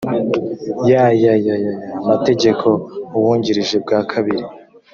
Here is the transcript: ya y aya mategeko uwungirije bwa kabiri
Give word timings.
ya 0.89 1.05
y 1.21 1.25
aya 1.33 1.55
mategeko 2.07 2.67
uwungirije 3.17 3.75
bwa 3.83 3.99
kabiri 4.11 4.45